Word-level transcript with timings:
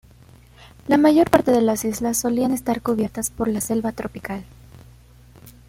La 0.87 0.97
mayor 0.97 1.29
parte 1.29 1.51
de 1.51 1.61
las 1.61 1.85
islas 1.85 2.17
solían 2.17 2.49
estar 2.53 2.81
cubiertas 2.81 3.29
por 3.29 3.47
la 3.47 3.61
selva 3.61 3.91
tropical. 3.91 4.43